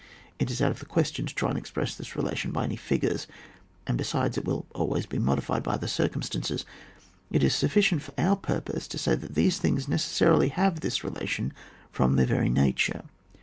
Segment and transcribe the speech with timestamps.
[0.39, 3.27] It is out of the question to try to express this relation by any figures,
[3.85, 6.65] and besides, it will always be modified by other circumstances;
[7.31, 11.53] it is sufficient for our purpose to say that these things necessarily have this relation
[11.91, 13.03] from their very nature.